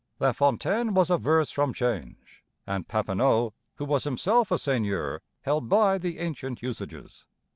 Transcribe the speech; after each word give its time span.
LaFontaine 0.19 0.95
was 0.95 1.11
averse 1.11 1.51
from 1.51 1.75
change, 1.75 2.43
and 2.65 2.87
Papineau, 2.87 3.53
who 3.75 3.85
was 3.85 4.03
himself 4.03 4.49
a 4.49 4.57
seigneur, 4.57 5.21
held 5.41 5.69
by 5.69 5.99
the 5.99 6.17
ancient 6.17 6.63
usages. 6.63 7.27